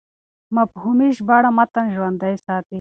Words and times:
مفهومي 0.55 1.09
ژباړه 1.17 1.49
متن 1.57 1.85
ژوندی 1.95 2.35
ساتي. 2.45 2.69